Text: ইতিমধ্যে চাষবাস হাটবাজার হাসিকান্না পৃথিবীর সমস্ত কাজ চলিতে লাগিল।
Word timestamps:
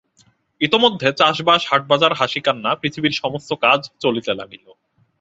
ইতিমধ্যে 0.61 1.07
চাষবাস 1.13 1.61
হাটবাজার 1.69 2.13
হাসিকান্না 2.13 2.71
পৃথিবীর 2.75 3.13
সমস্ত 3.21 3.49
কাজ 3.63 3.79
চলিতে 3.99 4.31
লাগিল। 4.33 4.65